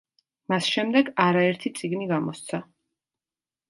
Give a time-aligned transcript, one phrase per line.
[0.53, 2.67] მას შემდეგ არაერთი წიგნი გამოსცა.